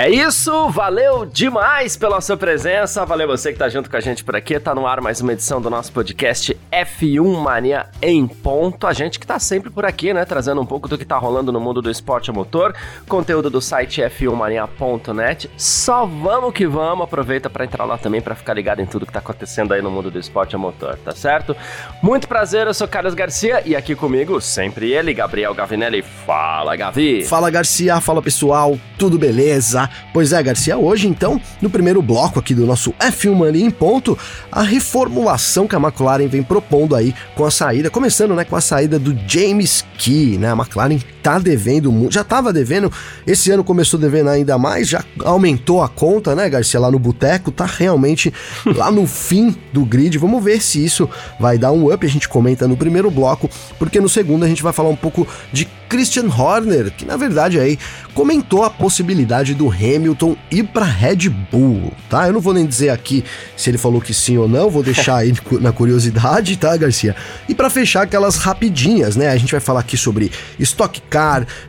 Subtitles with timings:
[0.00, 4.22] É isso, valeu demais pela sua presença, valeu você que tá junto com a gente
[4.22, 8.86] por aqui, tá no ar mais uma edição do nosso podcast F1 Mania em ponto,
[8.86, 11.50] a gente que tá sempre por aqui, né, trazendo um pouco do que tá rolando
[11.50, 12.76] no mundo do esporte a motor,
[13.08, 18.54] conteúdo do site f1mania.net, só vamos que vamos, aproveita para entrar lá também para ficar
[18.54, 21.56] ligado em tudo que tá acontecendo aí no mundo do esporte a motor, tá certo?
[22.00, 27.24] Muito prazer, eu sou Carlos Garcia e aqui comigo sempre ele, Gabriel Gavinelli, fala Gavi!
[27.24, 29.87] Fala Garcia, fala pessoal, tudo beleza?
[30.12, 34.18] Pois é, Garcia, hoje então, no primeiro bloco aqui do nosso F1 Mania em ponto,
[34.50, 38.60] a reformulação que a McLaren vem propondo aí com a saída, começando né, com a
[38.60, 40.50] saída do James Key, né?
[40.50, 40.98] A McLaren
[41.28, 42.90] tá devendo, já tava devendo,
[43.26, 47.52] esse ano começou devendo ainda mais, já aumentou a conta, né, Garcia, lá no boteco,
[47.52, 48.32] tá realmente
[48.64, 50.16] lá no fim do grid.
[50.16, 51.06] Vamos ver se isso
[51.38, 54.62] vai dar um up, a gente comenta no primeiro bloco, porque no segundo a gente
[54.62, 57.78] vai falar um pouco de Christian Horner, que na verdade aí
[58.14, 62.26] comentou a possibilidade do Hamilton ir para Red Bull, tá?
[62.26, 63.24] Eu não vou nem dizer aqui
[63.56, 67.16] se ele falou que sim ou não, vou deixar aí na curiosidade, tá, Garcia?
[67.48, 69.28] E para fechar aquelas rapidinhas, né?
[69.28, 71.17] A gente vai falar aqui sobre Stock Car,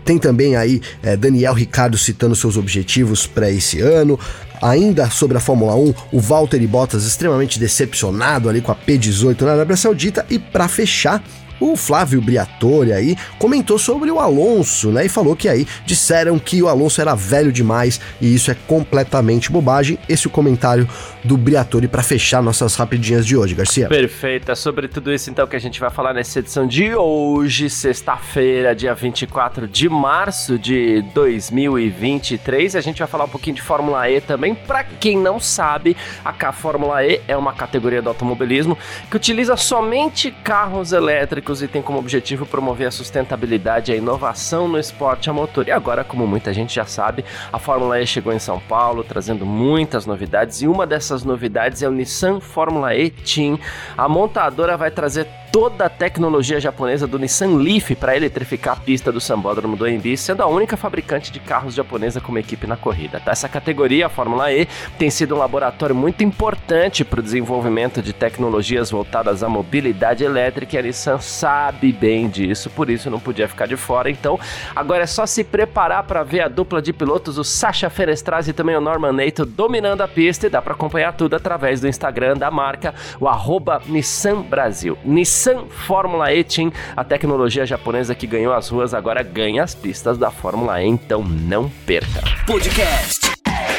[0.05, 4.19] tem também aí é, Daniel Ricardo citando seus objetivos para esse ano,
[4.61, 9.53] Ainda sobre a Fórmula 1, o Valtteri Bottas extremamente decepcionado ali com a P18 na
[9.53, 10.25] Arábia Saudita.
[10.30, 11.23] E para fechar,
[11.60, 15.06] o Flávio Briatore aí comentou sobre o Alonso, né?
[15.06, 19.52] E falou que aí disseram que o Alonso era velho demais e isso é completamente
[19.52, 19.98] bobagem.
[20.08, 20.88] Esse é o comentário
[21.24, 23.88] do Briatore para fechar nossas rapidinhas de hoje, Garcia.
[23.88, 27.70] Perfeito, é sobre tudo isso então que a gente vai falar nessa edição de hoje,
[27.70, 32.76] sexta-feira, dia 24 de março de 2023.
[32.76, 34.56] A gente vai falar um pouquinho de Fórmula E também.
[34.56, 38.78] Para quem não sabe, a Fórmula E é uma categoria do automobilismo
[39.09, 44.68] que utiliza somente carros elétricos e tem como objetivo promover a sustentabilidade e a inovação
[44.68, 45.68] no esporte a motor.
[45.68, 49.46] E agora, como muita gente já sabe, a Fórmula E chegou em São Paulo trazendo
[49.46, 53.60] muitas novidades e uma dessas novidades é o Nissan Fórmula E Team.
[53.98, 59.12] A montadora vai trazer toda a tecnologia japonesa do Nissan Leaf para eletrificar a pista
[59.12, 63.20] do Sambódromo do Embi, sendo a única fabricante de carros japonesa como equipe na corrida.
[63.20, 63.32] Tá?
[63.32, 64.68] Essa categoria, a Fórmula E,
[64.98, 70.76] tem sido um laboratório muito importante para o desenvolvimento de tecnologias voltadas à mobilidade elétrica
[70.76, 74.10] e a Nissan sabe bem disso, por isso não podia ficar de fora.
[74.10, 74.40] Então,
[74.76, 78.54] agora é só se preparar para ver a dupla de pilotos, o Sasha Ferestraz e
[78.54, 82.38] também o Norman Neito dominando a pista e dá para acompanhar tudo através do Instagram
[82.38, 84.98] da marca, o arroba Nissan Brasil.
[85.04, 89.73] Nissan Nissan Fórmula E Team, a tecnologia japonesa que ganhou as ruas agora ganha as
[89.73, 92.22] pistas da Fórmula E, então não perca.
[92.45, 93.22] Podcast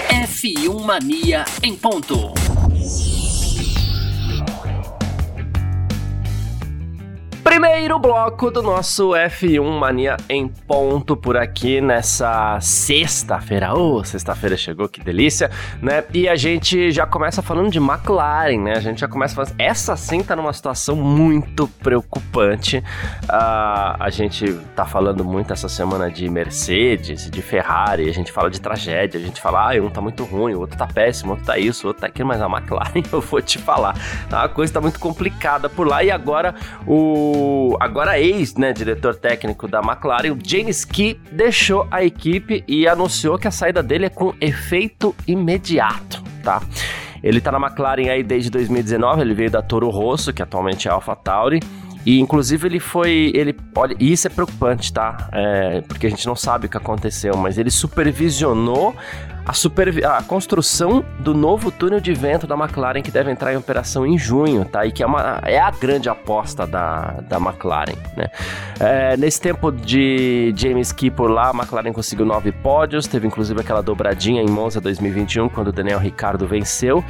[0.08, 2.49] F1 Mania em ponto.
[7.50, 13.74] Primeiro bloco do nosso F1 Mania em ponto por aqui nessa sexta-feira.
[13.74, 15.50] Ô, oh, sexta-feira chegou, que delícia,
[15.82, 16.04] né?
[16.14, 18.74] E a gente já começa falando de McLaren, né?
[18.76, 19.52] A gente já começa falando.
[19.58, 22.78] Essa sim tá numa situação muito preocupante.
[23.24, 28.48] Uh, a gente tá falando muito essa semana de Mercedes, de Ferrari, a gente fala
[28.48, 31.32] de tragédia, a gente fala, ah, um tá muito ruim, o outro tá péssimo, o
[31.32, 33.96] outro tá isso, o outro tá aquilo, mas a McLaren, eu vou te falar,
[34.30, 36.54] a coisa tá muito complicada por lá e agora
[36.86, 37.39] o
[37.80, 43.38] agora ex, né, diretor técnico da McLaren, o James Key, deixou a equipe e anunciou
[43.38, 46.62] que a saída dele é com efeito imediato, tá?
[47.22, 50.90] Ele tá na McLaren aí desde 2019, ele veio da Toro Rosso, que atualmente é
[50.90, 51.60] AlphaTauri,
[52.04, 53.30] e inclusive ele foi.
[53.34, 55.28] Ele, olha, isso é preocupante, tá?
[55.32, 58.94] É, porque a gente não sabe o que aconteceu, mas ele supervisionou
[59.44, 63.56] a, super, a construção do novo túnel de vento da McLaren que deve entrar em
[63.56, 64.86] operação em junho, tá?
[64.86, 68.28] E que é, uma, é a grande aposta da, da McLaren, né?
[68.78, 73.60] É, nesse tempo de James Key por lá, a McLaren conseguiu nove pódios, teve inclusive
[73.60, 77.04] aquela dobradinha em Monza 2021, quando o Daniel Ricciardo venceu.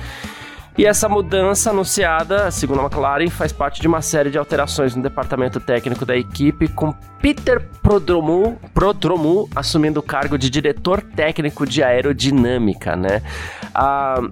[0.78, 5.02] E essa mudança anunciada, segundo a McLaren, faz parte de uma série de alterações no
[5.02, 11.82] departamento técnico da equipe, com Peter Prodromu, Prodromu assumindo o cargo de diretor técnico de
[11.82, 13.20] aerodinâmica, né?
[13.74, 14.22] Ah,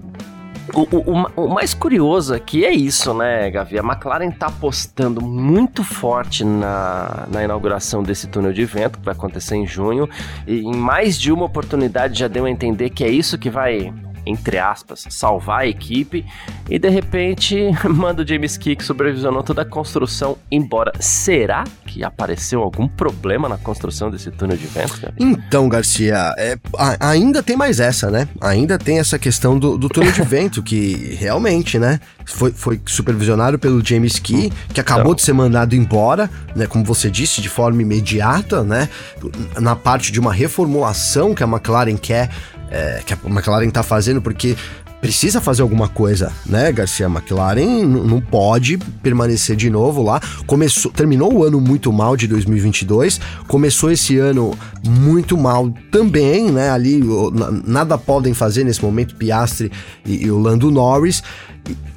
[0.75, 3.79] o, o, o, mais curioso aqui é isso, né, Gavi?
[3.79, 9.15] A McLaren tá apostando muito forte na, na inauguração desse túnel de vento, que vai
[9.15, 10.09] acontecer em junho,
[10.47, 13.93] e em mais de uma oportunidade já deu a entender que é isso que vai
[14.29, 16.25] entre aspas, salvar a equipe
[16.69, 20.93] e de repente manda o James Key que supervisionou toda a construção embora.
[21.01, 25.01] Será que apareceu algum problema na construção desse túnel de vento?
[25.01, 25.15] Cara?
[25.19, 28.29] Então, Garcia, é, a, ainda tem mais essa, né?
[28.41, 31.99] Ainda tem essa questão do, do túnel de vento que realmente, né?
[32.27, 35.15] Foi, foi supervisionado pelo James Key, que acabou então.
[35.15, 36.67] de ser mandado embora, né?
[36.67, 38.89] Como você disse, de forma imediata, né?
[39.59, 42.29] Na parte de uma reformulação que a McLaren quer
[42.71, 44.57] é, que a McLaren tá fazendo, porque
[45.01, 47.07] precisa fazer alguma coisa, né, Garcia?
[47.07, 50.21] McLaren não pode permanecer de novo lá.
[50.47, 56.71] Começou, terminou o ano muito mal de 2022, começou esse ano muito mal também, né?
[56.71, 57.03] Ali
[57.65, 59.71] nada podem fazer nesse momento Piastri
[60.05, 61.23] e, e o Lando Norris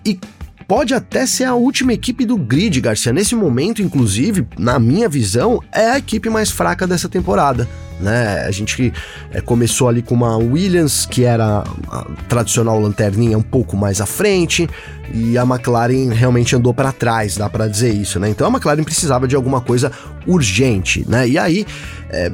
[0.05, 0.19] e, e
[0.67, 3.11] pode até ser a última equipe do grid, Garcia.
[3.11, 7.67] Nesse momento, inclusive, na minha visão, é a equipe mais fraca dessa temporada.
[8.01, 8.43] Né?
[8.45, 8.91] A gente
[9.31, 14.05] é, começou ali com uma Williams, que era a tradicional lanterninha um pouco mais à
[14.05, 14.69] frente,
[15.13, 18.29] e a McLaren realmente andou para trás, dá para dizer isso, né?
[18.29, 19.91] Então a McLaren precisava de alguma coisa
[20.25, 21.27] urgente, né?
[21.27, 21.65] E aí.
[22.09, 22.31] É,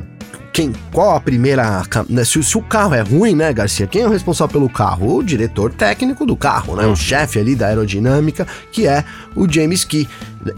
[0.57, 1.83] quem, qual a primeira.
[2.09, 3.85] Né, se, se, o carro é ruim, né, Garcia?
[3.85, 5.17] Quem é o responsável pelo carro?
[5.17, 6.87] O diretor técnico do carro, né?
[6.87, 9.05] O chefe ali da aerodinâmica, que é
[9.35, 10.09] o James Key.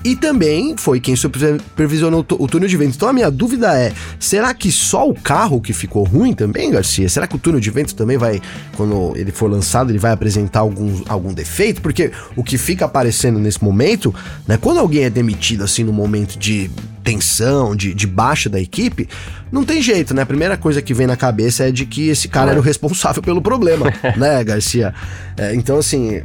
[0.06, 2.96] E também foi quem supervisionou o túnel de vento.
[2.96, 7.10] Então a minha dúvida é: será que só o carro que ficou ruim também, Garcia?
[7.10, 8.42] Será que o túnel de vento também vai,
[8.78, 11.82] quando ele for lançado, ele vai apresentar algum, algum defeito?
[11.82, 14.16] Porque o que fica aparecendo nesse momento,
[14.48, 14.56] né?
[14.56, 16.72] Quando alguém é demitido assim no momento de
[17.04, 19.08] tensão, de, de baixa da equipe,
[19.52, 20.22] não tem jeito, né?
[20.22, 23.22] A primeira coisa que vem na cabeça é de que esse cara era o responsável
[23.22, 24.94] pelo problema, né, Garcia?
[25.36, 26.22] É, então, assim,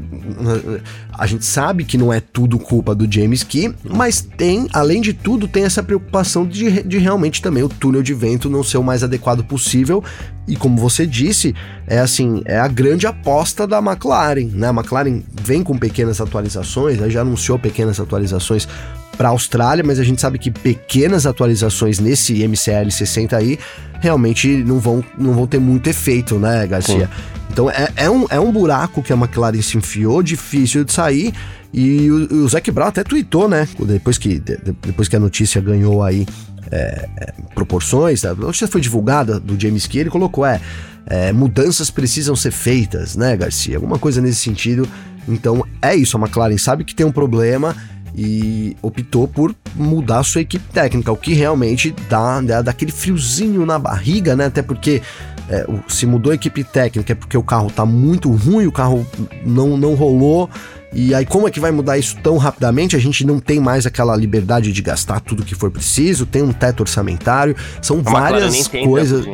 [1.12, 5.12] a gente sabe que não é tudo culpa do James Key, mas tem, além de
[5.12, 8.82] tudo, tem essa preocupação de, de realmente também o túnel de vento não ser o
[8.82, 10.04] mais adequado possível.
[10.46, 11.54] E como você disse,
[11.86, 14.68] é assim, é a grande aposta da McLaren, né?
[14.68, 18.68] A McLaren vem com pequenas atualizações, já anunciou pequenas atualizações
[19.14, 23.58] para a Austrália, mas a gente sabe que pequenas atualizações nesse MCL 60 aí
[24.00, 27.06] realmente não vão, não vão ter muito efeito, né, Garcia?
[27.06, 27.34] Sim.
[27.50, 31.32] Então é, é, um, é um buraco que a McLaren se enfiou, difícil de sair.
[31.72, 33.68] E o, o Zac Brown até tweetou, né?
[33.80, 36.26] Depois que, depois que a notícia ganhou aí
[36.70, 40.60] é, é, proporções, a notícia foi divulgada do James Key, ele colocou, é,
[41.06, 43.76] é, mudanças precisam ser feitas, né, Garcia?
[43.76, 44.88] Alguma coisa nesse sentido.
[45.28, 47.74] Então é isso, a McLaren sabe que tem um problema
[48.16, 53.66] e optou por mudar sua equipe técnica, o que realmente dá, dá, dá aquele friozinho
[53.66, 54.46] na barriga, né?
[54.46, 55.02] Até porque
[55.48, 59.06] é, se mudou a equipe técnica é porque o carro tá muito ruim, o carro
[59.44, 60.48] não, não rolou.
[60.92, 62.94] E aí, como é que vai mudar isso tão rapidamente?
[62.94, 66.52] A gente não tem mais aquela liberdade de gastar tudo que for preciso, tem um
[66.52, 69.26] teto orçamentário, são a várias coisas.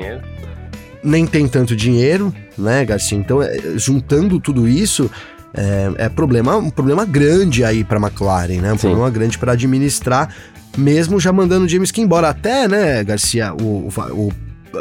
[1.02, 3.16] Nem tem tanto dinheiro, né, Garcia?
[3.16, 5.10] Então, é, juntando tudo isso,
[5.54, 8.72] é, é problema, um problema grande aí para McLaren, né?
[8.72, 8.88] Um Sim.
[8.88, 10.34] problema grande para administrar,
[10.76, 12.28] mesmo já mandando o James que embora.
[12.28, 14.32] Até, né, Garcia, o, o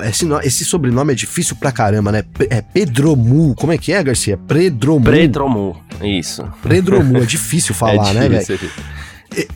[0.03, 2.23] esse, esse, sobrenome é difícil pra caramba, né?
[2.49, 3.55] É Pedromu.
[3.55, 4.37] Como é que é, Garcia?
[4.37, 5.03] Pedromu.
[5.03, 6.47] Pedromu, isso.
[6.61, 8.71] Pedromu, é difícil falar, é difícil, né, velho?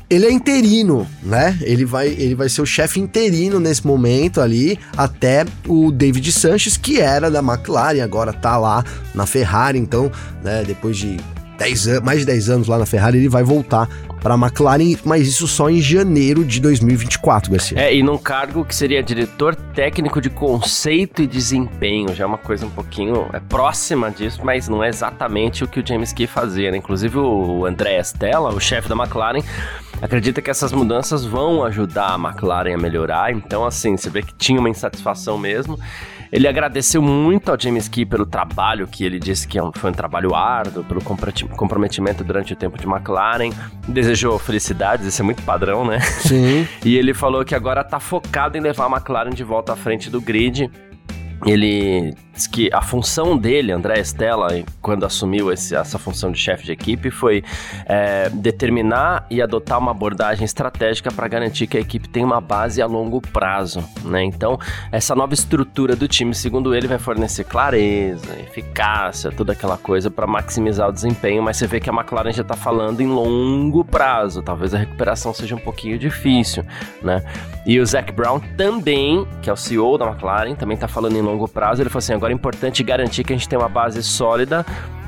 [0.10, 1.58] Ele é interino, né?
[1.62, 6.78] Ele vai, ele vai ser o chefe interino nesse momento ali, até o David Sanches,
[6.78, 8.84] que era da McLaren, agora tá lá
[9.14, 10.12] na Ferrari, então,
[10.44, 11.18] né, depois de
[11.64, 13.88] 10 anos, mais de 10 anos lá na Ferrari, ele vai voltar
[14.22, 17.80] para a McLaren, mas isso só em janeiro de 2024, Garcia.
[17.80, 22.38] É, e num cargo que seria diretor técnico de conceito e desempenho, já é uma
[22.38, 26.28] coisa um pouquinho é próxima disso, mas não é exatamente o que o James Key
[26.28, 26.78] fazia, né?
[26.78, 29.42] Inclusive o André Stella, o chefe da McLaren,
[30.02, 34.34] acredita que essas mudanças vão ajudar a McLaren a melhorar, então assim, você vê que
[34.34, 35.78] tinha uma insatisfação mesmo.
[36.34, 39.94] Ele agradeceu muito ao James Key pelo trabalho que ele disse que é foi um
[39.94, 43.52] trabalho árduo, pelo comprometimento durante o tempo de McLaren.
[43.88, 46.00] Desejou felicidades, isso é muito padrão, né?
[46.00, 46.68] Sim.
[46.84, 50.10] e ele falou que agora tá focado em levar a McLaren de volta à frente
[50.10, 50.72] do grid
[51.46, 54.48] ele diz que a função dele, André Stella,
[54.82, 57.44] quando assumiu esse, essa função de chefe de equipe, foi
[57.86, 62.82] é, determinar e adotar uma abordagem estratégica para garantir que a equipe tenha uma base
[62.82, 63.84] a longo prazo.
[64.04, 64.24] Né?
[64.24, 64.60] Então,
[64.92, 70.26] essa nova estrutura do time, segundo ele, vai fornecer clareza, eficácia, toda aquela coisa para
[70.26, 74.42] maximizar o desempenho, mas você vê que a McLaren já está falando em longo prazo,
[74.42, 76.66] talvez a recuperação seja um pouquinho difícil.
[77.02, 77.24] Né?
[77.66, 81.22] E o Zac Brown também, que é o CEO da McLaren, também está falando em
[81.22, 81.82] longo prazo.
[81.82, 84.66] Ele falou assim: agora é importante garantir que a gente tem uma base sólida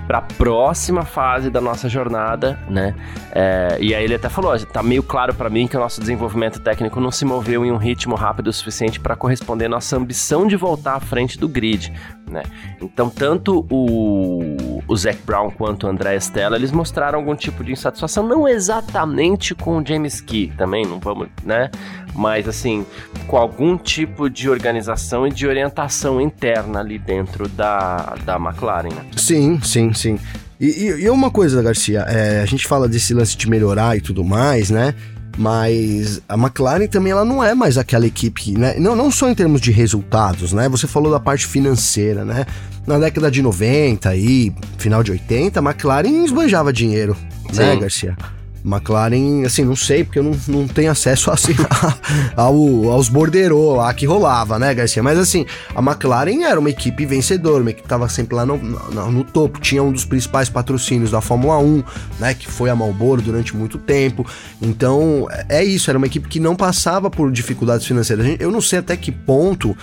[0.08, 2.96] para a próxima fase da nossa jornada, né?
[3.32, 6.60] É, e aí ele até falou, tá meio claro para mim que o nosso desenvolvimento
[6.60, 10.48] técnico não se moveu em um ritmo rápido o suficiente para corresponder à nossa ambição
[10.48, 11.92] de voltar à frente do grid,
[12.30, 12.44] né?
[12.82, 17.72] Então tanto o, o Zac Brown quanto o André Stella, eles mostraram algum tipo de
[17.72, 21.70] insatisfação, não exatamente com o James Key, também não vamos, né?
[22.14, 22.86] Mas assim,
[23.28, 29.06] com algum tipo de organização e de orientação interna ali dentro da, da McLaren, né?
[29.18, 30.20] Sim, sim, sim.
[30.60, 30.68] E,
[31.02, 34.70] e, uma coisa, Garcia, é, a gente fala desse lance de melhorar e tudo mais,
[34.70, 34.94] né?
[35.38, 38.76] Mas a McLaren também ela não é mais aquela equipe, né?
[38.80, 40.70] Não, não só em termos de resultados, né?
[40.70, 42.46] Você falou da parte financeira, né?
[42.88, 47.60] Na década de 90 e final de 80, a McLaren esbanjava dinheiro, né, Sim.
[47.60, 48.18] né, Garcia?
[48.66, 51.54] McLaren, assim, não sei, porque eu não, não tenho acesso assim,
[52.36, 55.04] ao, aos borderô lá que rolava, né, Garcia?
[55.04, 55.46] Mas assim,
[55.76, 59.24] a McLaren era uma equipe vencedora, uma equipe que tava sempre lá no, no, no,
[59.24, 61.84] topo, tinha um dos principais patrocínios da Fórmula 1,
[62.20, 64.26] né, que foi a Marlboro durante muito tempo.
[64.60, 68.36] Então, é isso, era uma equipe que não passava por dificuldades financeiras.
[68.40, 69.78] Eu não sei até que ponto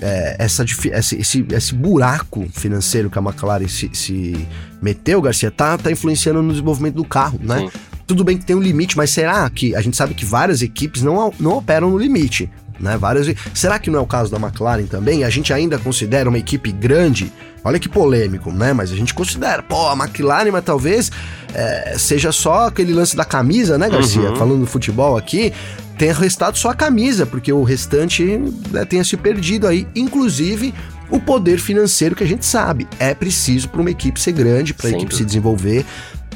[0.00, 4.46] é, essa, esse, esse, esse, buraco financeiro que a McLaren se, se,
[4.80, 7.60] meteu, Garcia, tá, tá influenciando no desenvolvimento do carro, né?
[7.60, 10.62] Sim tudo bem que tem um limite, mas será que a gente sabe que várias
[10.62, 12.50] equipes não, não operam no limite?
[12.80, 15.24] Né, várias, será que não é o caso da McLaren também?
[15.24, 17.30] A gente ainda considera uma equipe grande?
[17.62, 18.72] Olha que polêmico, né?
[18.72, 21.10] Mas a gente considera, pô, a McLaren, mas talvez
[21.52, 24.30] é, seja só aquele lance da camisa, né, Garcia?
[24.30, 24.36] Uhum.
[24.36, 25.52] Falando do futebol aqui,
[25.98, 28.24] tenha restado só a camisa, porque o restante
[28.70, 30.72] né, tenha se perdido aí, inclusive
[31.10, 32.86] o poder financeiro que a gente sabe.
[32.98, 35.84] É preciso para uma equipe ser grande, para a equipe se desenvolver,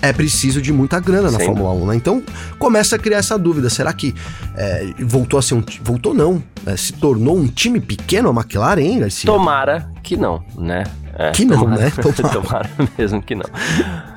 [0.02, 1.46] é preciso de muita grana na Sim.
[1.46, 1.96] Fórmula 1, né?
[1.96, 2.22] Então
[2.58, 4.14] começa a criar essa dúvida: será que
[4.56, 5.64] é, voltou a ser um.
[5.82, 6.76] Voltou não, né?
[6.76, 9.30] se tornou um time pequeno a McLaren, hein, Garcia?
[9.30, 10.84] Tomara que não, né?
[11.14, 11.90] É, que não, tomara, né?
[12.02, 12.34] Tomara.
[12.34, 13.48] tomara mesmo que não.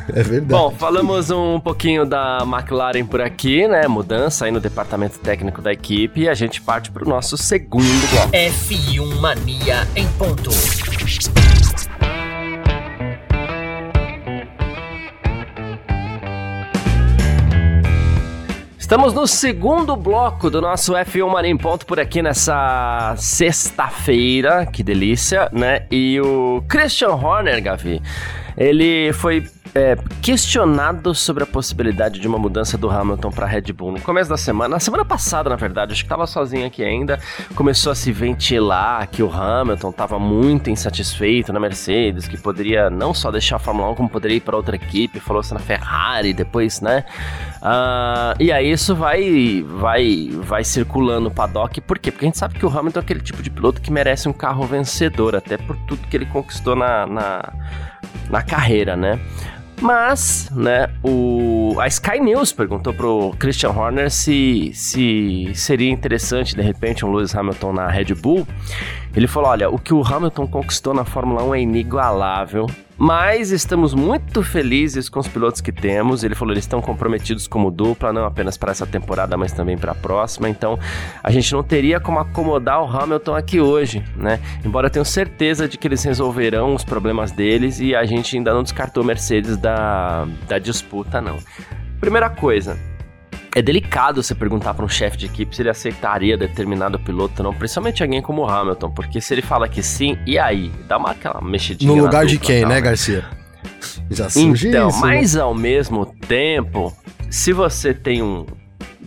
[0.09, 0.45] É verdade.
[0.45, 3.87] Bom, falamos um pouquinho da McLaren por aqui, né?
[3.87, 8.09] Mudança aí no departamento técnico da equipe e a gente parte para o nosso segundo
[8.11, 8.31] bloco.
[8.31, 10.49] F1 Mania em ponto.
[18.85, 24.83] Estamos no segundo bloco do nosso F1 Mania em Ponto por aqui nessa sexta-feira, que
[24.83, 25.87] delícia, né?
[25.89, 27.99] E o Christian Horner, Gavi,
[28.55, 29.43] ele foi
[29.75, 34.29] é, questionado sobre a possibilidade de uma mudança do Hamilton para Red Bull no começo
[34.29, 37.19] da semana, na semana passada, na verdade, acho que estava sozinho aqui ainda,
[37.55, 43.13] começou a se ventilar que o Hamilton estava muito insatisfeito na Mercedes, que poderia não
[43.13, 46.79] só deixar a Fórmula 1, como poderia ir para outra equipe, falou-se na Ferrari, depois,
[46.79, 47.03] né?
[47.57, 52.11] Uh, e aí isso vai, vai, vai circulando o paddock, por quê?
[52.11, 54.33] Porque a gente sabe que o Hamilton é aquele tipo de piloto que merece um
[54.33, 57.53] carro vencedor, até por tudo que ele conquistou na, na,
[58.29, 59.19] na carreira, né?
[59.81, 66.61] Mas, né, o, a Sky News perguntou pro Christian Horner se, se seria interessante, de
[66.61, 68.47] repente, um Lewis Hamilton na Red Bull.
[69.15, 72.67] Ele falou: olha, o que o Hamilton conquistou na Fórmula 1 é inigualável.
[72.97, 76.23] Mas estamos muito felizes com os pilotos que temos.
[76.23, 79.91] Ele falou, eles estão comprometidos como dupla, não apenas para essa temporada, mas também para
[79.91, 80.47] a próxima.
[80.47, 80.79] Então,
[81.21, 84.39] a gente não teria como acomodar o Hamilton aqui hoje, né?
[84.63, 88.53] Embora eu tenha certeza de que eles resolverão os problemas deles e a gente ainda
[88.53, 91.37] não descartou Mercedes da, da disputa, não.
[91.99, 92.77] Primeira coisa,
[93.55, 97.45] é delicado você perguntar para um chefe de equipe se ele aceitaria determinado piloto ou
[97.45, 100.69] não, principalmente alguém como o Hamilton, porque se ele fala que sim, e aí?
[100.89, 101.95] Dá uma aquela mexidinha.
[101.95, 103.23] No lugar de quem, tal, né, Garcia?
[104.11, 105.07] Já surge então, isso, né?
[105.07, 105.41] mas né?
[105.41, 106.93] ao mesmo tempo,
[107.29, 108.45] se você tem um.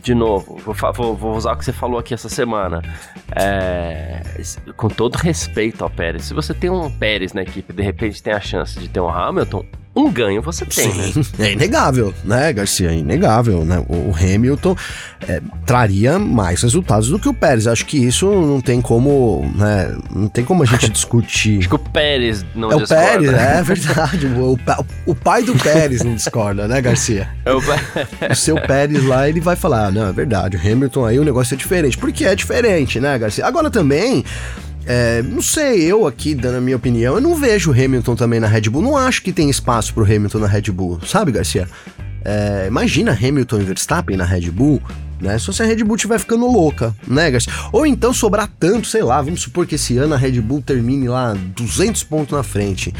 [0.03, 2.81] De novo, vou, vou, vou usar o que você falou aqui essa semana.
[3.37, 4.23] É,
[4.77, 8.33] com todo respeito ao Pérez, se você tem um Pérez na equipe de repente tem
[8.33, 9.67] a chance de ter um Hamilton,
[9.99, 11.49] um ganho você tem, Sim, né?
[11.49, 12.91] É inegável, né, Garcia?
[12.91, 13.85] É inegável, né?
[13.89, 14.77] O, Hamilton
[15.27, 17.67] é, traria mais resultados do que o Pérez.
[17.67, 19.97] Acho que isso não tem como, né?
[20.15, 21.59] Não tem como a gente discutir.
[21.59, 22.95] Acho que o Pérez não é discorda.
[22.95, 24.27] o Pérez, é verdade.
[24.27, 24.59] o,
[25.07, 27.29] o, pai do Pérez não discorda, né, Garcia?
[27.45, 31.19] É o, o seu Pérez lá, ele vai falar, não, é verdade, o Hamilton aí
[31.19, 31.99] o negócio é diferente.
[31.99, 33.47] Porque é diferente, né, Garcia?
[33.47, 34.25] Agora também,
[34.91, 38.47] é, não sei, eu aqui, dando a minha opinião, eu não vejo Hamilton também na
[38.47, 38.81] Red Bull.
[38.81, 41.69] Não acho que tem espaço pro Hamilton na Red Bull, sabe, Garcia?
[42.25, 44.81] É, imagina Hamilton e Verstappen na Red Bull,
[45.21, 45.39] né?
[45.39, 47.53] Só se a Red Bull estiver ficando louca, né, Garcia?
[47.71, 51.07] Ou então sobrar tanto, sei lá, vamos supor que esse ano a Red Bull termine
[51.07, 52.95] lá 200 pontos na frente.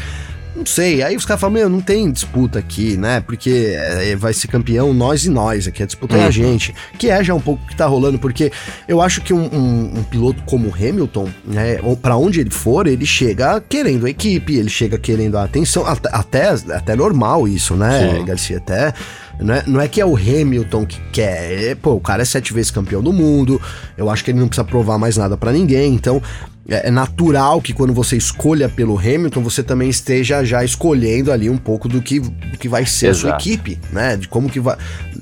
[0.59, 1.01] Não sei.
[1.01, 3.21] Aí os caras falam, meu, não tem disputa aqui, né?
[3.21, 6.21] Porque é, vai ser campeão nós e nós, aqui a disputa uhum.
[6.21, 6.75] é a gente.
[6.97, 8.51] Que é já um pouco o que tá rolando, porque
[8.87, 13.05] eu acho que um, um, um piloto como Hamilton, né, para onde ele for, ele
[13.05, 18.17] chega querendo a equipe, ele chega querendo a atenção, até, até, até normal isso, né,
[18.17, 18.25] Sim.
[18.25, 18.57] Garcia?
[18.57, 18.93] Até
[19.39, 21.69] não é, não é que é o Hamilton que quer.
[21.69, 23.61] É, pô, o cara é sete vezes campeão do mundo.
[23.97, 25.93] Eu acho que ele não precisa provar mais nada para ninguém.
[25.93, 26.21] Então,
[26.67, 31.49] é, é, natural que quando você escolha pelo Hamilton, você também esteja já escolhendo ali
[31.49, 33.27] um pouco do que, do que vai ser Exato.
[33.27, 34.17] a sua equipe, né?
[34.17, 34.77] De como que vai.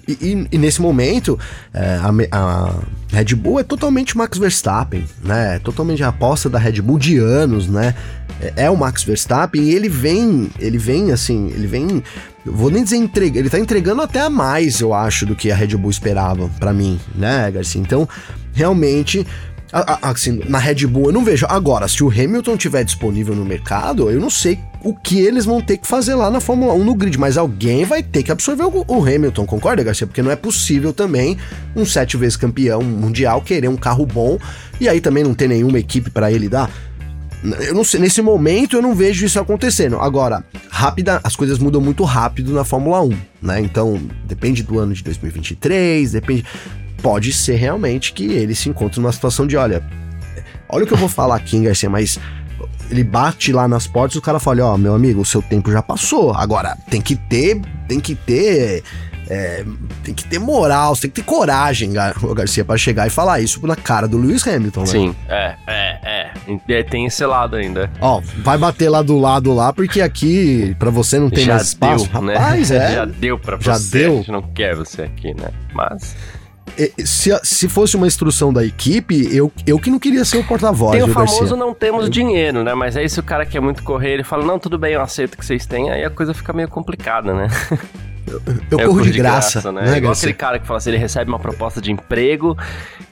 [0.07, 1.39] E, e, nesse momento,
[1.73, 2.75] é, a, a,
[3.11, 5.55] Red Bull é totalmente Max Verstappen, né?
[5.55, 7.93] É totalmente a aposta da Red Bull de anos, né?
[8.41, 12.03] É, é o Max Verstappen e ele vem, ele vem assim, ele vem
[12.45, 15.55] vou nem dizer entrega, ele tá entregando até a mais, eu acho, do que a
[15.55, 17.81] Red Bull esperava para mim, né, Garcia?
[17.81, 18.07] Então,
[18.53, 19.25] realmente,
[20.01, 21.45] assim, na Red Bull eu não vejo.
[21.49, 25.61] Agora, se o Hamilton tiver disponível no mercado, eu não sei o que eles vão
[25.61, 28.63] ter que fazer lá na Fórmula 1 no grid, mas alguém vai ter que absorver
[28.63, 30.07] o, o Hamilton, concorda, Garcia?
[30.07, 31.37] Porque não é possível também
[31.75, 34.37] um sete vezes campeão mundial querer um carro bom
[34.79, 36.71] e aí também não ter nenhuma equipe para ele dar.
[37.43, 39.97] Eu não sei, nesse momento eu não vejo isso acontecendo.
[39.99, 43.61] Agora, rápida, as coisas mudam muito rápido na Fórmula 1, né?
[43.61, 46.45] Então, depende do ano de 2023, depende.
[47.01, 49.83] Pode ser realmente que ele se encontre numa situação de, olha,
[50.67, 52.19] olha o que eu vou falar aqui, hein, Garcia, mas
[52.89, 55.71] ele bate lá nas portas o cara fala, ó, oh, meu amigo, o seu tempo
[55.71, 56.33] já passou.
[56.33, 58.83] Agora, tem que ter, tem que ter
[59.29, 59.65] é,
[60.03, 63.75] tem que ter moral, tem que ter coragem, Garcia, para chegar e falar isso na
[63.75, 64.85] cara do Lewis Hamilton, né?
[64.85, 66.83] Sim, é, é, é, é.
[66.83, 67.89] Tem esse lado ainda.
[67.99, 71.67] Ó, vai bater lá do lado lá, porque aqui para você não tem Já mais
[71.67, 72.09] espaço.
[72.09, 72.35] Deu, né?
[72.35, 72.77] Rapaz, né?
[72.77, 72.95] é.
[72.95, 73.99] Já deu pra Já você.
[73.99, 74.13] Deu.
[74.13, 75.49] A gente não quer você aqui, né?
[75.73, 76.15] Mas
[77.05, 80.91] se, se fosse uma instrução da equipe, eu, eu que não queria ser o porta-voz.
[80.91, 81.57] Tem o famoso Garcia.
[81.57, 82.09] não temos eu...
[82.09, 82.73] dinheiro, né?
[82.73, 85.37] Mas aí se o cara quer muito correr, ele fala, não, tudo bem, eu aceito
[85.37, 87.47] que vocês têm, aí a coisa fica meio complicada, né?
[88.27, 88.41] Eu,
[88.71, 89.91] eu é corro de, de graça, graça, né?
[89.91, 92.57] né Igual aquele cara que fala assim, ele recebe uma proposta de emprego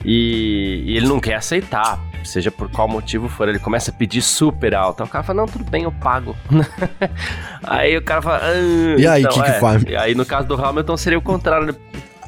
[0.04, 4.22] e, e, ele não quer aceitar, seja por qual motivo for, ele começa a pedir
[4.22, 5.02] super alto.
[5.02, 6.36] Aí o cara fala, não, tudo bem, eu pago.
[7.64, 9.54] aí o cara fala, ah, e aí, o então, que, é.
[9.54, 9.84] que faz?
[9.88, 11.76] E aí no caso do Hamilton seria o contrário,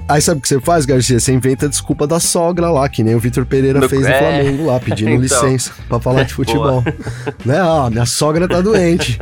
[0.09, 1.19] Aí sabe o que você faz, Garcia?
[1.19, 3.89] Você inventa a desculpa da sogra lá, que nem o Vitor Pereira no...
[3.89, 4.19] fez no é.
[4.19, 5.21] Flamengo lá, pedindo então.
[5.21, 6.81] licença pra falar de futebol.
[7.45, 7.61] né?
[7.61, 9.19] Ó, minha sogra tá doente.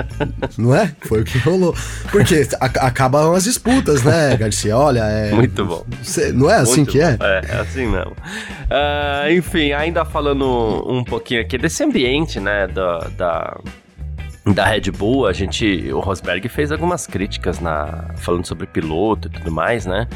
[0.58, 0.96] não é?
[1.02, 1.76] Foi o que rolou.
[2.12, 4.78] Porque acabam as disputas, né, Garcia?
[4.78, 5.32] Olha, é.
[5.32, 5.84] Muito bom.
[6.04, 7.18] Cê, não é assim Muito que é?
[7.18, 7.26] bom.
[7.26, 7.42] é?
[7.50, 8.12] É, assim mesmo.
[8.12, 10.46] Uh, enfim, ainda falando
[10.88, 13.58] um pouquinho aqui desse ambiente, né, da, da
[14.54, 19.32] da Red Bull, a gente, o Rosberg fez algumas críticas na falando sobre piloto e
[19.32, 20.08] tudo mais, né?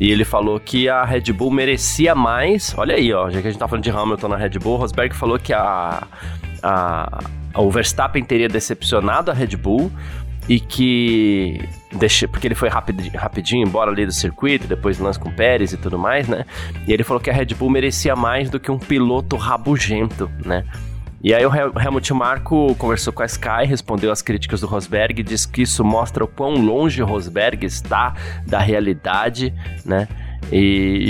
[0.00, 2.74] E ele falou que a Red Bull merecia mais.
[2.78, 5.14] Olha aí, ó, já que a gente tá falando de Hamilton na Red Bull, Rosberg
[5.14, 6.02] falou que a,
[6.62, 7.22] a,
[7.54, 9.92] o Verstappen teria decepcionado a Red Bull
[10.48, 11.60] e que
[11.92, 15.74] deixa, porque ele foi rapid, rapidinho embora ali do circuito, depois lance com o Pérez
[15.74, 16.46] e tudo mais, né?
[16.88, 20.64] E ele falou que a Red Bull merecia mais do que um piloto rabugento, né?
[21.22, 25.46] E aí o Helmut Marko conversou com a Sky, respondeu às críticas do Rosberg, disse
[25.46, 28.14] que isso mostra o quão longe Rosberg está
[28.46, 29.52] da realidade,
[29.84, 30.08] né?
[30.50, 30.56] E,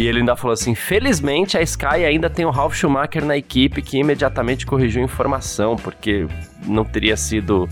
[0.00, 3.80] e, ele ainda falou assim: felizmente a Sky ainda tem o Ralf Schumacher na equipe
[3.80, 6.26] que imediatamente corrigiu a informação, porque
[6.66, 7.68] não teria sido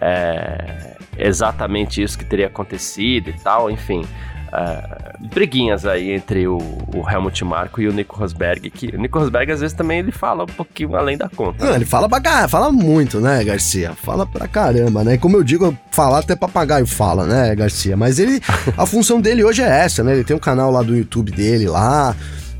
[0.00, 4.06] é, exatamente isso que teria acontecido e tal, enfim
[4.52, 6.58] uh, briguinhas aí entre o,
[6.94, 10.12] o, Helmut Marko e o Nico Rosberg, que o Nico Rosberg às vezes também ele
[10.12, 11.64] fala um pouquinho além da conta.
[11.64, 13.92] Não, ele fala pra fala muito, né, Garcia?
[13.92, 15.16] Fala pra caramba, né?
[15.16, 17.96] Como eu digo, falar até papagaio fala, né, Garcia?
[17.96, 18.40] Mas ele,
[18.76, 20.12] a função dele hoje é essa, né?
[20.12, 22.14] Ele tem um canal lá do YouTube dele lá,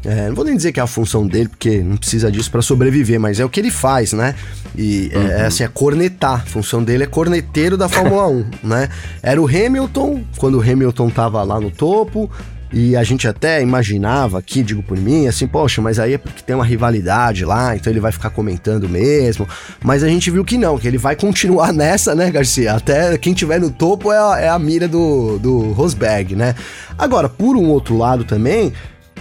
[0.05, 2.63] é, não vou nem dizer que é a função dele, porque não precisa disso para
[2.63, 4.35] sobreviver, mas é o que ele faz, né?
[4.75, 5.27] E é, uhum.
[5.27, 6.43] é, assim, é cornetar.
[6.43, 8.89] A função dele é corneteiro da Fórmula 1, né?
[9.23, 12.31] Era o Hamilton, quando o Hamilton tava lá no topo,
[12.73, 16.43] e a gente até imaginava aqui, digo por mim, assim, poxa, mas aí é porque
[16.43, 19.47] tem uma rivalidade lá, então ele vai ficar comentando mesmo.
[19.83, 22.75] Mas a gente viu que não, que ele vai continuar nessa, né, Garcia?
[22.75, 26.55] Até quem tiver no topo é a, é a mira do, do Rosberg, né?
[26.97, 28.73] Agora, por um outro lado também,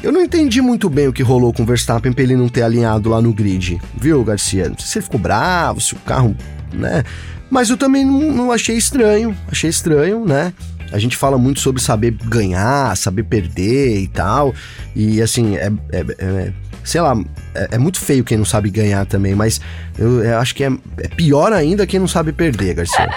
[0.01, 2.63] eu não entendi muito bem o que rolou com o Verstappen pra ele não ter
[2.63, 4.69] alinhado lá no grid, viu, Garcia?
[4.69, 6.35] Não sei se ele ficou bravo, se o carro,
[6.73, 7.03] né?
[7.49, 10.53] Mas eu também não, não achei estranho, achei estranho, né?
[10.91, 14.53] A gente fala muito sobre saber ganhar, saber perder e tal.
[14.95, 17.15] E assim, é, é, é sei lá,
[17.53, 19.61] é, é, muito feio quem não sabe ganhar também, mas
[19.97, 23.09] eu, eu acho que é, é, pior ainda quem não sabe perder, Garcia.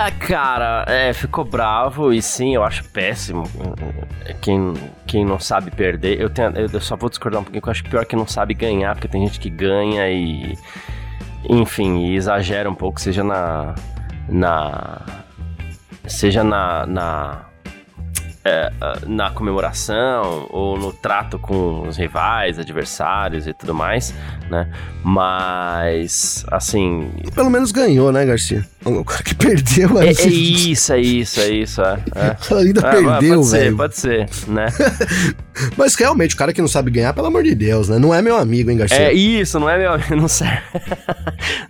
[0.00, 3.44] É, cara, é, ficou bravo e sim, eu acho péssimo
[4.40, 4.72] quem,
[5.06, 6.18] quem não sabe perder.
[6.18, 8.94] Eu, tenho, eu só vou discordar um pouquinho, eu acho pior quem não sabe ganhar,
[8.94, 10.56] porque tem gente que ganha e.
[11.48, 13.74] Enfim, e exagera um pouco, seja na.
[14.26, 15.02] na
[16.06, 17.49] seja na, na
[18.44, 18.72] é,
[19.06, 24.14] na comemoração ou no trato com os rivais, adversários e tudo mais,
[24.50, 24.70] né?
[25.02, 27.10] Mas, assim.
[27.34, 28.64] Pelo menos ganhou, né, Garcia?
[28.84, 31.82] O cara que perdeu é, é isso, é isso, é isso.
[31.82, 32.36] É, é.
[32.56, 33.76] Ainda é, perdeu, velho.
[33.76, 34.66] Pode ser, pode ser, né?
[35.76, 37.98] Mas realmente, o cara que não sabe ganhar, pelo amor de Deus, né?
[37.98, 38.98] Não é meu amigo, hein, Garcia?
[38.98, 40.16] É isso, não é meu amigo.
[40.20, 40.62] Não serve,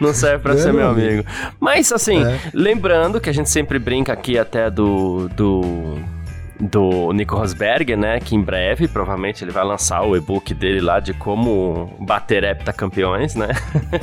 [0.01, 1.09] não serve pra não ser é meu amigo.
[1.09, 1.29] amigo.
[1.59, 2.39] Mas, assim, é.
[2.53, 5.29] lembrando que a gente sempre brinca aqui até do.
[5.37, 5.99] do
[6.61, 8.21] do Nico Rosberg, né?
[8.21, 13.35] Que em breve, provavelmente, ele vai lançar o e-book dele lá de como bater heptacampeões,
[13.35, 13.49] né?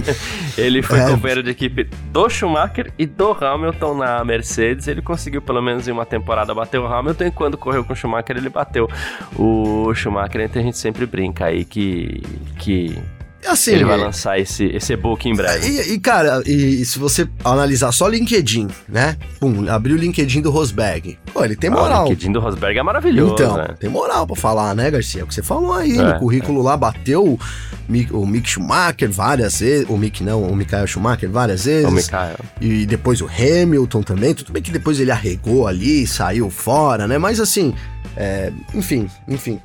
[0.57, 1.09] ele foi é.
[1.09, 4.87] companheiro de equipe do Schumacher e do Hamilton na Mercedes.
[4.87, 7.25] Ele conseguiu, pelo menos em uma temporada, bater o Hamilton.
[7.25, 8.89] E quando correu com o Schumacher, ele bateu
[9.35, 10.41] o Schumacher.
[10.41, 12.21] Então a gente sempre brinca aí que.
[12.57, 12.97] que
[13.47, 15.67] Assim, ele vai lançar esse, esse e-book em breve.
[15.67, 19.17] E, e, cara, e, se você analisar só LinkedIn, né?
[19.39, 21.17] Pum, abrir o LinkedIn do Rosberg.
[21.33, 22.01] Pô, ele tem moral.
[22.01, 23.33] Ah, o LinkedIn do Rosberg é maravilhoso.
[23.33, 23.67] Então, né?
[23.79, 25.23] tem moral pra falar, né, Garcia?
[25.23, 26.63] O que você falou aí, é, no currículo é.
[26.63, 27.39] lá, bateu o
[27.87, 29.85] Mick, o Mick Schumacher várias vezes.
[29.89, 31.89] O Mick não, o Michael Schumacher várias vezes.
[31.89, 32.37] O Michael.
[32.59, 34.33] E depois o Hamilton também.
[34.33, 37.17] Tudo bem que depois ele arregou ali, saiu fora, né?
[37.17, 37.73] Mas assim,
[38.15, 39.59] é, enfim, enfim.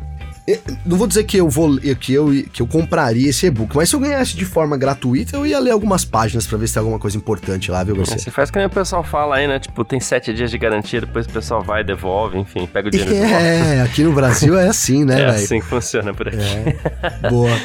[0.85, 3.95] Não vou dizer que eu vou que eu, que eu compraria esse e-book, mas se
[3.95, 6.99] eu ganhasse de forma gratuita, eu ia ler algumas páginas para ver se tem alguma
[6.99, 8.19] coisa importante lá, viu, Garcia?
[8.19, 9.61] Você faz que nem o pessoal fala aí, né?
[9.61, 13.15] Tipo, tem sete dias de garantia, depois o pessoal vai, devolve, enfim, pega o dinheiro
[13.15, 15.29] É, aqui no Brasil é assim, né, É véio?
[15.45, 16.39] assim que funciona por aqui.
[16.39, 17.29] É.
[17.31, 17.57] Boa.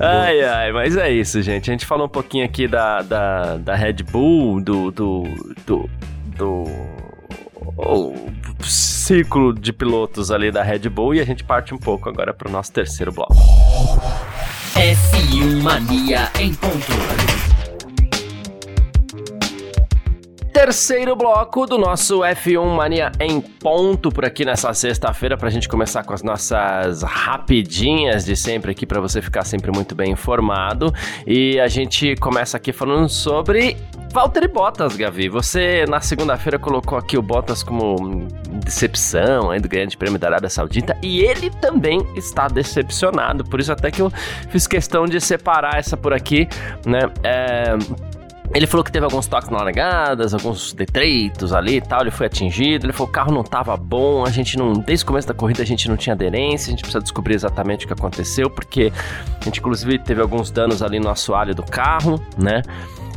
[0.00, 1.70] Ai, ai, mas é isso, gente.
[1.70, 5.24] A gente falou um pouquinho aqui da, da, da Red Bull, do, do,
[5.66, 5.90] do,
[6.36, 6.64] do
[7.76, 8.14] o
[8.62, 12.48] ciclo de pilotos ali da Red Bull e a gente parte um pouco agora para
[12.48, 13.34] o nosso terceiro bloco.
[14.74, 17.43] F1 Mania em ponto.
[20.54, 25.68] Terceiro bloco do nosso F1 Mania em ponto por aqui nessa sexta-feira para a gente
[25.68, 30.94] começar com as nossas rapidinhas de sempre aqui para você ficar sempre muito bem informado.
[31.26, 33.76] E a gente começa aqui falando sobre
[34.12, 35.28] Valtteri Bottas, Gavi.
[35.28, 38.28] Você na segunda-feira colocou aqui o Bottas como
[38.64, 43.42] decepção aí do Grande Prêmio da Arábia Saudita e ele também está decepcionado.
[43.42, 44.08] Por isso até que eu
[44.50, 46.48] fiz questão de separar essa por aqui,
[46.86, 47.00] né?
[47.24, 47.76] É
[48.54, 52.26] ele falou que teve alguns toques na largadas, alguns detritos ali e tal, ele foi
[52.26, 55.26] atingido, ele falou que o carro não estava bom, a gente não, desde o começo
[55.26, 58.48] da corrida a gente não tinha aderência, a gente precisa descobrir exatamente o que aconteceu,
[58.48, 58.92] porque
[59.40, 62.62] a gente inclusive teve alguns danos ali no assoalho do carro, né?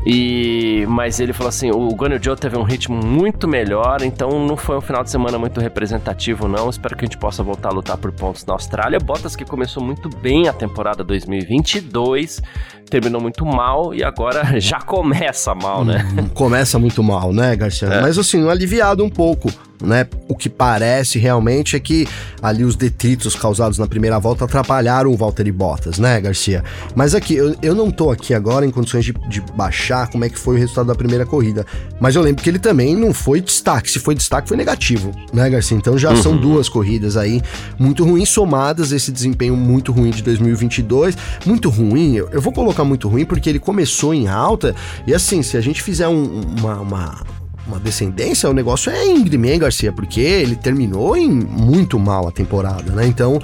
[0.09, 4.55] E, mas ele falou assim: o Guanyu Joe teve um ritmo muito melhor, então não
[4.55, 6.69] foi um final de semana muito representativo, não.
[6.69, 8.99] Espero que a gente possa voltar a lutar por pontos na Austrália.
[8.99, 12.41] Bottas que começou muito bem a temporada 2022,
[12.89, 16.07] terminou muito mal e agora já começa mal, né?
[16.17, 17.87] Hum, começa muito mal, né, Garcia?
[17.87, 18.01] É.
[18.01, 20.07] Mas assim, aliviado um pouco né?
[20.27, 22.07] O que parece realmente é que
[22.41, 26.63] ali os detritos causados na primeira volta atrapalharam o Valtteri Bottas, né, Garcia?
[26.95, 30.29] Mas aqui, eu, eu não tô aqui agora em condições de, de, baixar como é
[30.29, 31.65] que foi o resultado da primeira corrida,
[31.99, 35.49] mas eu lembro que ele também não foi destaque, se foi destaque foi negativo, né,
[35.49, 35.77] Garcia?
[35.77, 36.23] Então já uhum.
[36.23, 37.41] são duas corridas aí
[37.77, 42.76] muito ruins somadas esse desempenho muito ruim de 2022, muito ruim, eu, eu vou colocar
[42.83, 46.75] muito ruim porque ele começou em alta e assim, se a gente fizer um, uma,
[46.79, 47.37] uma
[47.67, 49.91] uma descendência, o negócio é íngreme, hein, Garcia?
[49.91, 53.05] Porque ele terminou em muito mal a temporada, né?
[53.05, 53.41] Então,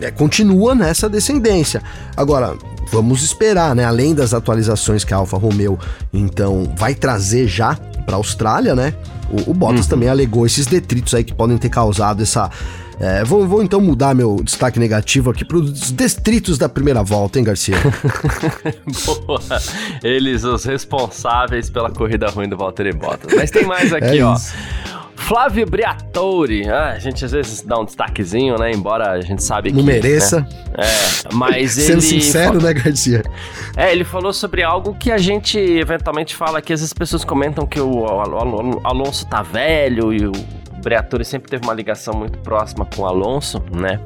[0.00, 1.80] é, continua nessa descendência.
[2.16, 2.56] Agora,
[2.90, 3.84] vamos esperar, né?
[3.84, 5.78] Além das atualizações que a Alfa Romeo,
[6.12, 8.92] então, vai trazer já para a Austrália, né?
[9.30, 9.90] O, o Bottas uhum.
[9.90, 12.50] também alegou esses detritos aí que podem ter causado essa
[13.00, 17.38] é, vou, vou, então mudar meu destaque negativo aqui para os distritos da primeira volta,
[17.38, 17.76] hein, Garcia?
[19.26, 19.40] Boa.
[20.04, 23.32] Eles, os responsáveis pela corrida ruim do Valtteri Bottas.
[23.34, 24.36] Mas tem mais aqui, é ó.
[25.16, 28.72] Flávio Briatore, ah, a gente às vezes dá um destaquezinho, né?
[28.72, 29.76] Embora a gente sabe que.
[29.76, 30.40] Não mereça.
[30.40, 30.48] Né?
[30.78, 32.00] É, mas Sendo ele.
[32.02, 33.22] Sendo sincero, né, Garcia?
[33.76, 37.24] É, ele falou sobre algo que a gente eventualmente fala que às vezes as pessoas
[37.24, 38.04] comentam que o
[38.84, 40.32] Alonso tá velho e o
[40.80, 44.00] Briatore sempre teve uma ligação muito próxima com o Alonso, né?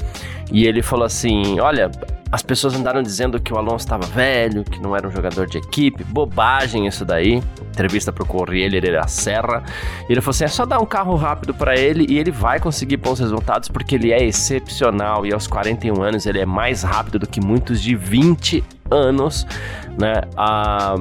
[0.52, 1.90] E ele falou assim: olha,
[2.34, 5.58] as pessoas andaram dizendo que o Alonso estava velho, que não era um jogador de
[5.58, 6.02] equipe.
[6.02, 7.40] Bobagem isso daí.
[7.70, 9.62] Entrevista pro Corriere da Serra.
[10.08, 12.58] E ele falou assim: é só dar um carro rápido para ele e ele vai
[12.58, 15.24] conseguir bons resultados porque ele é excepcional.
[15.24, 19.46] E aos 41 anos ele é mais rápido do que muitos de 20 anos,
[19.98, 20.22] né?
[20.36, 20.96] Ah,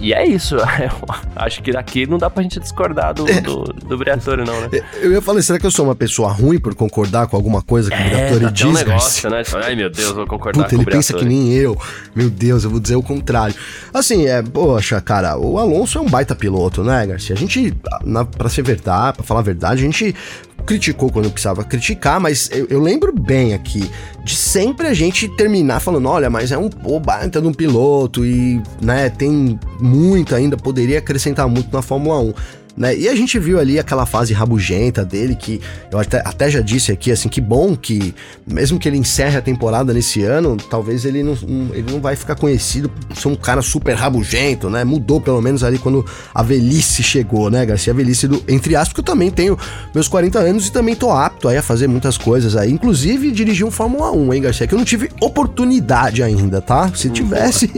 [0.00, 0.56] e é isso.
[1.36, 3.40] acho que daqui não dá pra gente discordar do, é.
[3.40, 4.68] do, do Briatore, não, né?
[5.00, 7.90] Eu ia falar, será que eu sou uma pessoa ruim por concordar com alguma coisa
[7.90, 8.66] que é, o Briatore diz?
[8.66, 9.42] um negócio, né?
[9.64, 11.76] Ai, meu Deus, vou concordar Ele pensa que nem eu.
[12.14, 13.54] Meu Deus, eu vou dizer o contrário.
[13.92, 17.34] Assim, é, poxa, cara, o Alonso é um baita piloto, né, Garcia?
[17.34, 20.14] A gente, na, pra ser verdade, pra falar a verdade, a gente
[20.64, 23.90] criticou quando precisava criticar, mas eu, eu, lembro bem aqui
[24.24, 28.24] de sempre a gente terminar falando, olha, mas é um pô, baita de um piloto
[28.24, 32.34] e, né, tem muito ainda, poderia acrescentar muito na Fórmula 1.
[32.76, 32.96] Né?
[32.96, 35.60] E a gente viu ali aquela fase rabugenta dele, que
[35.92, 38.12] eu até, até já disse aqui, assim, que bom que,
[38.46, 41.34] mesmo que ele encerre a temporada nesse ano, talvez ele não,
[41.72, 44.82] ele não vai ficar conhecido por ser um cara super rabugento, né?
[44.82, 47.92] Mudou pelo menos ali quando a velhice chegou, né, Garcia?
[47.92, 49.56] A velhice do, entre aspas, que eu também tenho
[49.94, 53.64] meus 40 anos e também tô apto aí a fazer muitas coisas aí, inclusive dirigir
[53.64, 54.66] um Fórmula 1, hein, Garcia?
[54.66, 56.90] Que eu não tive oportunidade ainda, tá?
[56.92, 57.70] Se tivesse,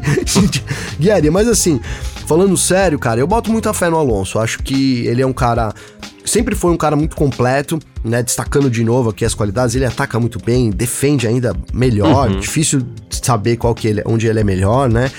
[0.99, 1.81] guiaria, mas assim.
[2.27, 4.41] Falando sério, cara, eu boto muita fé no Alonso.
[4.41, 5.75] Acho que ele é um cara
[6.27, 8.23] sempre foi um cara muito completo, né?
[8.23, 12.41] Destacando de novo aqui as qualidades, ele ataca muito bem, defende ainda melhor, uhum.
[12.41, 15.11] difícil saber qual que ele, onde ele é melhor, né?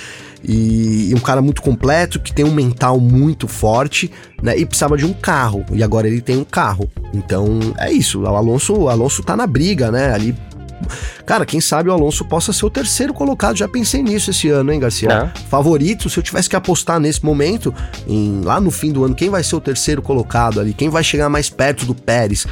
[0.44, 4.58] E, e, um cara muito completo, que tem um mental muito forte, né?
[4.58, 5.66] E precisava de um carro.
[5.72, 6.90] E agora ele tem um carro.
[7.14, 8.22] Então é isso.
[8.22, 10.14] O Alonso, o Alonso tá na briga, né?
[10.14, 10.36] Ali
[11.26, 13.58] Cara, quem sabe o Alonso possa ser o terceiro colocado.
[13.58, 15.32] Já pensei nisso esse ano, hein, Garcia?
[15.36, 15.40] É.
[15.50, 17.74] Favorito, se eu tivesse que apostar nesse momento,
[18.08, 20.74] em, lá no fim do ano, quem vai ser o terceiro colocado ali?
[20.74, 22.46] Quem vai chegar mais perto do Pérez?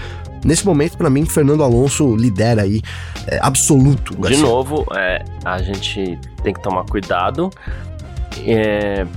[0.44, 2.82] Nesse momento, para mim, Fernando Alonso lidera aí,
[3.26, 4.16] é, absoluto.
[4.16, 4.38] Garcia.
[4.38, 7.50] De novo, é, a gente tem que tomar cuidado.
[8.46, 9.08] É,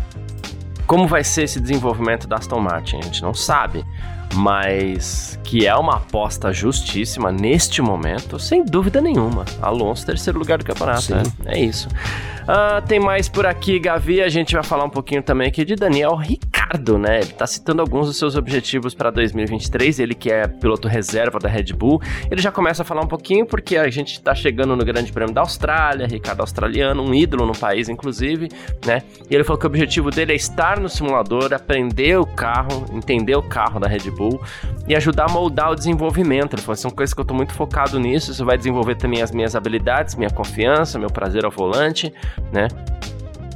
[0.86, 2.96] como vai ser esse desenvolvimento da Aston Martin?
[2.96, 3.84] A gente não sabe
[4.34, 9.44] mas que é uma aposta justíssima neste momento, sem dúvida nenhuma.
[9.60, 11.22] Alonso, terceiro lugar do campeonato, né?
[11.46, 11.88] é isso.
[12.48, 14.22] Uh, tem mais por aqui, Gavi.
[14.22, 17.20] A gente vai falar um pouquinho também aqui de Daniel Ricardo, né?
[17.20, 20.00] Ele tá citando alguns dos seus objetivos para 2023.
[20.00, 22.00] Ele que é piloto reserva da Red Bull.
[22.30, 25.34] Ele já começa a falar um pouquinho porque a gente tá chegando no Grande Prêmio
[25.34, 28.48] da Austrália, Ricardo australiano, um ídolo no país, inclusive,
[28.86, 29.02] né?
[29.28, 33.36] E ele falou que o objetivo dele é estar no simulador, aprender o carro, entender
[33.36, 34.40] o carro da Red Bull
[34.88, 36.54] e ajudar a moldar o desenvolvimento.
[36.54, 38.32] Ele falou: são coisas que eu tô muito focado nisso.
[38.32, 42.10] Isso vai desenvolver também as minhas habilidades, minha confiança, meu prazer ao volante
[42.52, 42.68] né?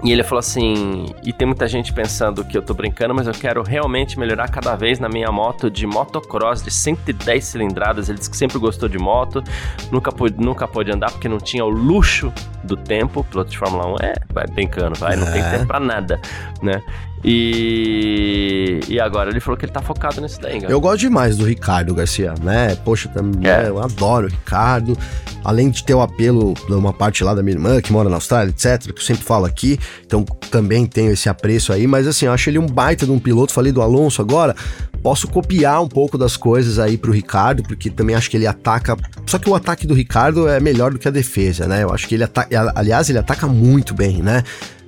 [0.05, 3.33] E ele falou assim: e tem muita gente pensando que eu tô brincando, mas eu
[3.33, 8.09] quero realmente melhorar cada vez na minha moto de motocross de 110 cilindradas.
[8.09, 9.45] Ele disse que sempre gostou de moto,
[9.92, 12.33] nunca pôde, nunca pôde andar porque não tinha o luxo
[12.64, 13.23] do tempo.
[13.23, 15.31] Piloto de Fórmula 1 é, vai brincando, vai, não é.
[15.31, 16.21] tem tempo pra nada,
[16.61, 16.83] né?
[17.25, 21.45] E, e agora ele falou que ele tá focado nisso daí, Eu gosto demais do
[21.45, 22.75] Ricardo Garcia, né?
[22.85, 23.69] Poxa, também, é.
[23.69, 24.99] eu adoro o Ricardo.
[25.45, 28.17] Além de ter o apelo de uma parte lá da minha irmã que mora na
[28.17, 32.27] Austrália, etc., que eu sempre falo aqui, então também tenho esse apreço aí, mas assim,
[32.27, 33.53] eu acho ele um baita de um piloto.
[33.53, 34.55] Falei do Alonso agora,
[35.03, 38.97] posso copiar um pouco das coisas aí pro Ricardo, porque também acho que ele ataca.
[39.27, 41.85] Só que o ataque do Ricardo é melhor do que a defesa, né?
[41.85, 42.73] Eu acho que ele ataca.
[42.75, 44.43] Aliás, ele ataca muito bem, né?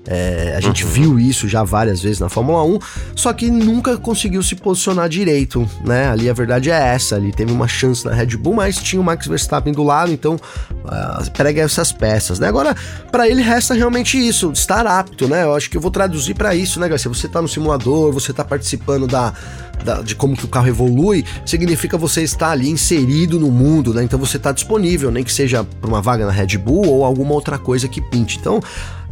[0.06, 0.90] É, a gente uhum.
[0.90, 2.78] viu isso já várias vezes na Fórmula 1,
[3.16, 6.08] só que nunca conseguiu se posicionar direito, né?
[6.10, 9.04] Ali a verdade é essa, ali teve uma chance na Red Bull, mas tinha o
[9.04, 12.48] Max Verstappen do lado, então uh, prega essas peças, né?
[12.48, 12.76] Agora,
[13.10, 15.44] para ele resta realmente isso, estar apto, né?
[15.44, 17.08] Eu acho que eu vou traduzir para isso, né, Garcia?
[17.08, 19.32] Você tá no simulador, você tá participando da,
[19.84, 24.02] da, de como que o carro evolui, significa você estar ali inserido no mundo, né?
[24.02, 27.34] Então você está disponível, nem que seja para uma vaga na Red Bull ou alguma
[27.34, 28.38] outra coisa que pinte.
[28.38, 28.60] Então,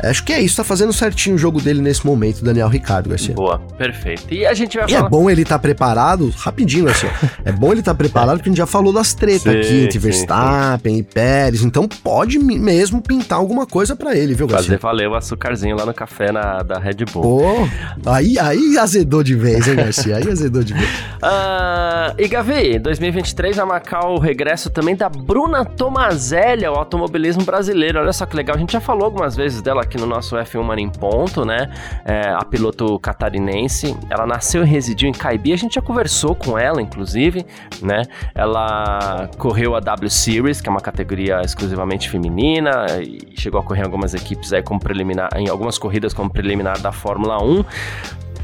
[0.03, 3.35] Acho que é isso, tá fazendo certinho o jogo dele nesse momento, Daniel Ricardo, Garcia.
[3.35, 4.35] Boa, perfeito.
[4.35, 5.07] E a gente vai e é falar...
[5.07, 7.11] é bom ele estar tá preparado, rapidinho, Garcia.
[7.45, 9.93] é bom ele estar tá preparado porque a gente já falou das tretas aqui entre
[9.93, 11.01] sim, Verstappen sim.
[11.01, 14.71] e Pérez, então pode mesmo pintar alguma coisa para ele, viu, Garcia?
[14.71, 17.23] Fazer valeu o açucarzinho lá no café na, da Red Bull.
[17.23, 17.69] Pô,
[18.11, 20.17] aí, aí azedou de vez, hein, Garcia?
[20.17, 26.77] Aí azedou Uh, e Gavi, 2023 vai marcar o regresso também da Bruna Tomazelli ao
[26.77, 27.99] automobilismo brasileiro.
[28.01, 30.63] Olha só que legal, a gente já falou algumas vezes dela aqui no nosso F1
[30.63, 31.71] Mania em Ponto, né?
[32.05, 33.97] É, a piloto catarinense.
[34.11, 35.53] Ela nasceu e residiu em Caibi.
[35.53, 37.45] A gente já conversou com ela, inclusive,
[37.81, 38.03] né?
[38.35, 43.81] Ela correu a W Series, que é uma categoria exclusivamente feminina, e chegou a correr
[43.81, 47.65] em algumas equipes aí como preliminar, em algumas corridas como preliminar da Fórmula 1.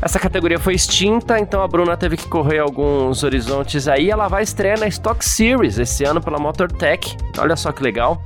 [0.01, 4.11] Essa categoria foi extinta, então a Bruna teve que correr alguns horizontes aí.
[4.11, 7.17] Ela vai estrear na Stock Series esse ano pela MotorTech.
[7.39, 8.23] Olha só que legal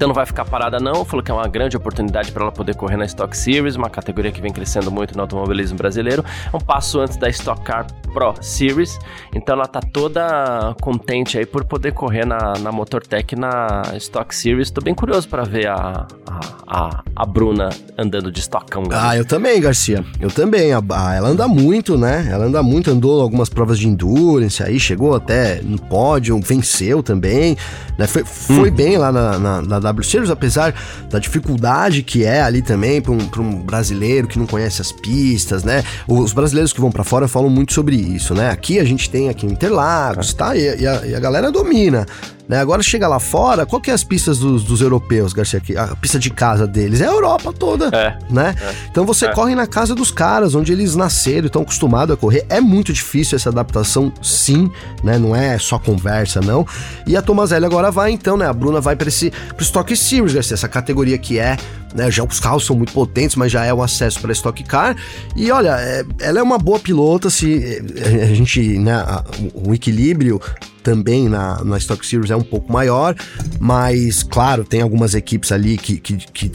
[0.00, 2.74] Então não vai ficar parada não, falou que é uma grande oportunidade para ela poder
[2.74, 6.24] correr na Stock Series, uma categoria que vem crescendo muito no automobilismo brasileiro.
[6.50, 8.98] É um passo antes da Stock Car Pro Series,
[9.34, 14.70] então ela tá toda contente aí por poder correr na, na MotorTech na Stock Series.
[14.70, 18.84] Tô bem curioso para ver a, a, a, a, Bruna andando de estocão.
[18.90, 20.02] Ah, eu também, Garcia.
[20.18, 20.72] Eu também.
[20.72, 22.26] A, a, ela anda muito, né?
[22.30, 27.54] Ela anda muito, andou algumas provas de endurance aí, chegou até no pódio, venceu também.
[27.98, 28.06] Né?
[28.06, 28.74] Foi, foi hum.
[28.74, 30.74] bem lá na, na, na, W Series, apesar
[31.08, 35.64] da dificuldade que é ali também para um, um brasileiro que não conhece as pistas,
[35.64, 35.84] né?
[36.08, 38.50] Os brasileiros que vão para fora falam muito sobre isso, né?
[38.50, 40.56] Aqui a gente tem aqui Interlagos, tá?
[40.56, 42.06] E, e, a, e a galera domina.
[42.50, 42.58] Né?
[42.58, 45.62] Agora chega lá fora, qual que é as pistas dos, dos europeus, Garcia?
[45.78, 48.18] A pista de casa deles é a Europa toda, é.
[48.28, 48.56] né?
[48.60, 48.74] É.
[48.90, 49.32] Então você é.
[49.32, 52.44] corre na casa dos caras, onde eles nasceram, estão acostumados a correr.
[52.48, 54.68] É muito difícil essa adaptação, sim,
[55.04, 55.16] né?
[55.16, 56.66] Não é só conversa, não.
[57.06, 58.48] E a Tomazelli agora vai, então, né?
[58.48, 61.56] A Bruna vai para esse pro Stock Series, Garcia, essa categoria que é
[61.94, 64.96] né, já os carros são muito potentes, mas já é o acesso para Stock Car.
[65.36, 67.82] E olha, é, ela é uma boa pilota se
[68.22, 69.24] a gente, né, a,
[69.54, 70.40] o equilíbrio
[70.82, 73.14] também na, na Stock Series é um pouco maior,
[73.58, 76.50] mas claro, tem algumas equipes ali que, que, que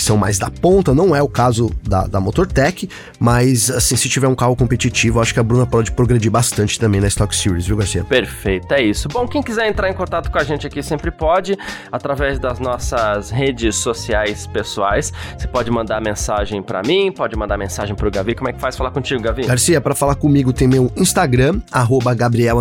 [0.00, 4.08] que são mais da ponta, não é o caso da, da MotorTech, mas assim, se
[4.08, 7.66] tiver um carro competitivo, acho que a Bruna pode progredir bastante também na Stock Series,
[7.66, 8.02] viu, Garcia?
[8.02, 9.08] Perfeito, é isso.
[9.08, 11.54] Bom, quem quiser entrar em contato com a gente aqui sempre pode,
[11.92, 15.12] através das nossas redes sociais pessoais.
[15.36, 18.34] Você pode mandar mensagem para mim, pode mandar mensagem pro Gavi.
[18.34, 19.42] Como é que faz falar contigo, Gavi?
[19.42, 22.56] Garcia, para falar comigo tem meu Instagram, arroba Gabriel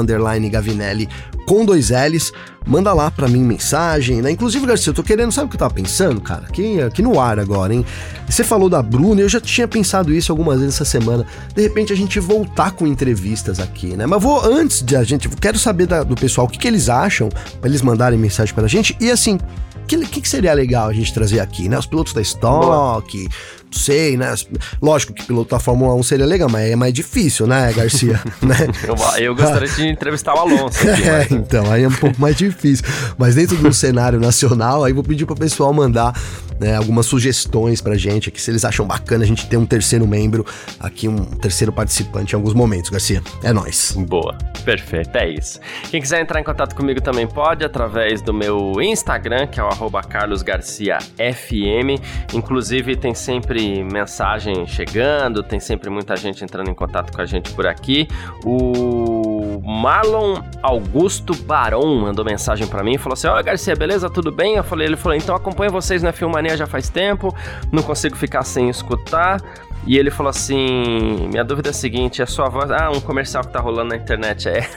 [0.51, 1.07] Gavinelli
[1.49, 2.31] com dois L's
[2.63, 4.29] manda lá pra mim mensagem, né?
[4.29, 6.45] Inclusive, Garcia, eu tô querendo, sabe o que eu tava pensando, cara?
[6.47, 7.83] Aqui, aqui no ar agora, hein?
[8.29, 11.25] Você falou da Bruna, eu já tinha pensado isso algumas vezes essa semana.
[11.55, 14.05] De repente a gente voltar com entrevistas aqui, né?
[14.05, 16.87] Mas vou, antes de a gente, quero saber da, do pessoal o que, que eles
[16.87, 18.95] acham, pra eles mandarem mensagem pra gente.
[18.99, 19.39] E assim,
[19.81, 21.79] o que, que, que, seria legal a gente trazer aqui, né?
[21.79, 23.27] Os pilotos da Stock,
[23.71, 24.33] sei, né?
[24.81, 28.19] Lógico que piloto da Fórmula 1 seria legal, mas é mais difícil, né, Garcia?
[28.41, 28.55] né?
[28.87, 30.79] eu, eu, gostaria de entrevistar o Alonso.
[30.79, 31.31] Aqui, é, mas...
[31.31, 32.85] então, aí é um pouco mais difícil.
[33.17, 36.13] Mas dentro do cenário nacional, aí vou pedir pro pessoal mandar
[36.59, 40.05] né, algumas sugestões pra gente aqui, se eles acham bacana a gente ter um terceiro
[40.05, 40.45] membro
[40.79, 43.23] aqui, um terceiro participante em alguns momentos, Garcia.
[43.41, 43.95] É nós.
[43.97, 45.59] Boa, perfeito, é isso.
[45.89, 49.69] Quem quiser entrar em contato comigo também pode, através do meu Instagram, que é o
[50.01, 51.99] carlosgarciafm.
[52.33, 57.51] Inclusive, tem sempre mensagem chegando, tem sempre muita gente entrando em contato com a gente
[57.51, 58.07] por aqui.
[58.43, 64.09] O Marlon Augusto Baron mandou mensagem para mim e falou assim: oh, Garcia, beleza?
[64.09, 64.55] Tudo bem?
[64.55, 67.35] Eu falei, ele falou, então acompanha vocês na Filmania já faz tempo,
[67.71, 69.41] não consigo ficar sem escutar.
[69.87, 72.69] E ele falou assim: Minha dúvida é a seguinte: é sua voz.
[72.71, 74.49] Ah, um comercial que tá rolando na internet.
[74.49, 74.67] É,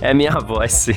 [0.02, 0.96] é minha voz, sim.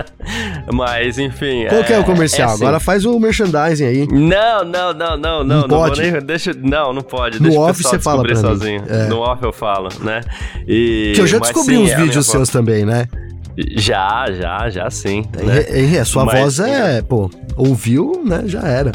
[0.72, 1.66] Mas, enfim.
[1.68, 2.50] Qual é, que é o comercial?
[2.50, 2.64] É assim.
[2.64, 4.08] Agora faz o merchandising aí.
[4.08, 5.62] Não, não, não, não, não.
[5.62, 6.00] Não, pode.
[6.00, 7.40] Nem, deixa, não, não pode.
[7.40, 8.82] No off você fala pra sozinho.
[8.88, 9.06] É.
[9.06, 10.22] No off eu falo, né?
[10.66, 13.06] E, que eu já descobri sim, uns é vídeos seus também, né?
[13.76, 15.24] Já, já, já sim.
[15.34, 16.04] Né?
[16.04, 18.42] sua Mas, voz é, pô, ouviu, né?
[18.46, 18.92] Já era.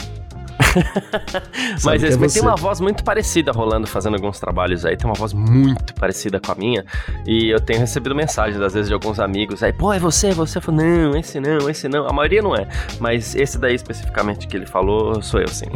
[1.83, 4.95] mas, é mas tem uma voz muito parecida rolando, fazendo alguns trabalhos aí.
[4.95, 6.85] Tem uma voz muito parecida com a minha.
[7.25, 9.63] E eu tenho recebido mensagens, às vezes, de alguns amigos.
[9.63, 10.57] Aí, pô, é você, é você?
[10.57, 12.07] Eu falo, não, esse não, esse não.
[12.07, 12.67] A maioria não é.
[12.99, 15.67] Mas esse daí especificamente que ele falou, sou eu, sim.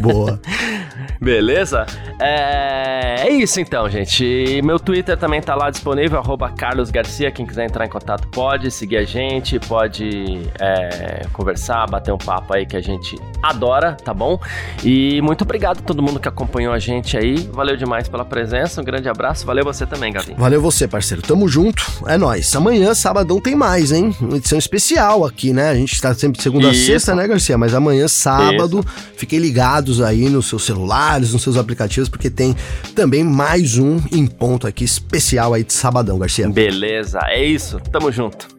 [0.00, 0.40] Boa.
[1.20, 1.86] Beleza?
[2.20, 3.26] É...
[3.26, 4.60] é isso então, gente.
[4.62, 7.30] Meu Twitter também tá lá disponível, arroba Carlos Garcia.
[7.30, 12.54] Quem quiser entrar em contato pode seguir a gente, pode é, conversar, bater um papo
[12.54, 14.38] aí que a gente adora, tá bom?
[14.82, 17.48] E muito obrigado a todo mundo que acompanhou a gente aí.
[17.52, 18.80] Valeu demais pela presença.
[18.80, 19.46] Um grande abraço.
[19.46, 20.34] Valeu você também, Gavi.
[20.36, 21.22] Valeu você, parceiro.
[21.22, 21.84] Tamo junto.
[22.06, 22.54] É nóis.
[22.54, 24.14] Amanhã, sabadão, tem mais, hein?
[24.20, 25.70] Uma edição especial aqui, né?
[25.70, 26.82] A gente tá sempre de segunda Isso.
[26.82, 27.56] a sexta, né, Garcia?
[27.58, 29.14] Mas amanhã, sábado, Isso.
[29.16, 32.54] fiquem ligados aí nos seus celulares, nos seus aplicativos, porque tem
[32.94, 36.48] também mais um em ponto aqui especial aí de sabadão, Garcia.
[36.48, 37.20] Beleza.
[37.24, 37.78] É isso.
[37.90, 38.53] Tamo junto.